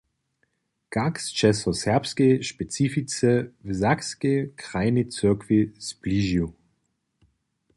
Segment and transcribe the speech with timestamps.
[0.95, 3.31] Kak sće so serbskej specifice
[3.65, 6.47] w sakskej krajnej cyrkwi zbližił?